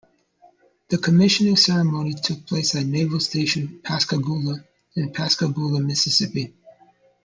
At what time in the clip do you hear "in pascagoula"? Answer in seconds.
4.95-5.79